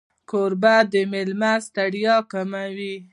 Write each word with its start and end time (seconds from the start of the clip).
کوربه 0.29 0.75
د 0.91 0.93
مېلمه 1.11 1.53
ستړیا 1.67 2.15
کموي. 2.31 2.95